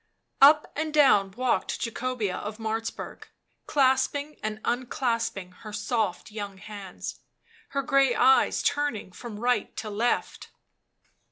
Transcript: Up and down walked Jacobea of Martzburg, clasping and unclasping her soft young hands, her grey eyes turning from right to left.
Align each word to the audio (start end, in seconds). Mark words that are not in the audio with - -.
Up 0.41 0.71
and 0.75 0.91
down 0.91 1.29
walked 1.33 1.77
Jacobea 1.79 2.35
of 2.35 2.57
Martzburg, 2.57 3.25
clasping 3.67 4.35
and 4.41 4.59
unclasping 4.65 5.51
her 5.57 5.71
soft 5.71 6.31
young 6.31 6.57
hands, 6.57 7.19
her 7.69 7.83
grey 7.83 8.15
eyes 8.15 8.63
turning 8.63 9.11
from 9.11 9.39
right 9.39 9.77
to 9.77 9.91
left. 9.91 10.49